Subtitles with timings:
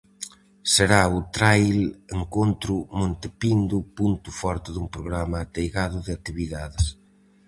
[0.73, 1.79] Será o trail
[2.19, 6.85] encontro Monte Pindo o punto forte dun programa ateigado de actividades.